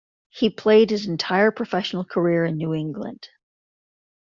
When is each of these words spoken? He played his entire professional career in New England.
He 0.29 0.49
played 0.49 0.89
his 0.89 1.05
entire 1.05 1.51
professional 1.51 2.03
career 2.03 2.43
in 2.43 2.57
New 2.57 2.73
England. 2.73 3.29